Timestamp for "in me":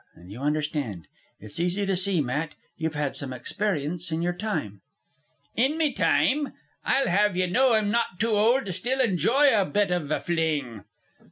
5.55-5.93